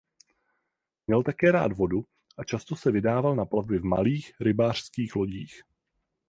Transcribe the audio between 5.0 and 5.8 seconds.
lodích.